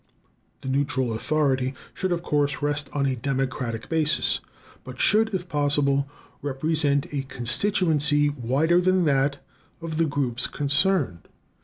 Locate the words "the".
0.61-0.67, 9.99-10.05